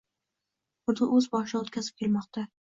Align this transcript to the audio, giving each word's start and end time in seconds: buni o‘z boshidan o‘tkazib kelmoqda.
buni 0.91 1.09
o‘z 1.17 1.27
boshidan 1.35 1.67
o‘tkazib 1.67 2.01
kelmoqda. 2.03 2.47